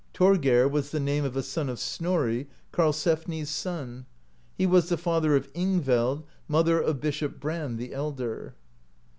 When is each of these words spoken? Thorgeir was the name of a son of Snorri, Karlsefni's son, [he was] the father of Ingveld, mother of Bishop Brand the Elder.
Thorgeir 0.15 0.67
was 0.67 0.89
the 0.89 0.99
name 0.99 1.23
of 1.25 1.37
a 1.37 1.43
son 1.43 1.69
of 1.69 1.77
Snorri, 1.79 2.47
Karlsefni's 2.73 3.51
son, 3.51 4.07
[he 4.57 4.65
was] 4.65 4.89
the 4.89 4.97
father 4.97 5.35
of 5.35 5.53
Ingveld, 5.53 6.23
mother 6.47 6.81
of 6.81 6.99
Bishop 6.99 7.39
Brand 7.39 7.77
the 7.77 7.93
Elder. 7.93 8.55